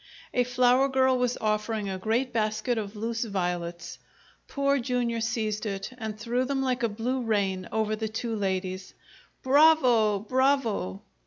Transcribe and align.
A 0.33 0.43
flower 0.45 0.89
girl 0.89 1.15
was 1.15 1.37
offering 1.39 1.87
a 1.87 1.99
great 1.99 2.33
basket 2.33 2.79
of 2.79 2.95
loose 2.95 3.23
violets. 3.23 3.99
Poor 4.47 4.79
Jr. 4.79 5.19
seized 5.19 5.67
it 5.67 5.91
and 5.95 6.17
threw 6.19 6.43
them 6.43 6.63
like 6.63 6.81
a 6.81 6.89
blue 6.89 7.21
rain 7.21 7.69
over 7.71 7.95
the 7.95 8.09
two 8.09 8.35
ladies. 8.35 8.95
"Bravo! 9.43 10.17
Bravo!" 10.17 11.03